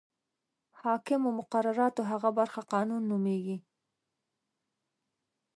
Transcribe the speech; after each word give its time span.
حاکمو 0.81 1.29
مقرراتو 1.39 2.01
هغه 2.11 2.29
برخه 2.39 2.61
قانون 2.73 3.01
نومیږي. 3.11 3.57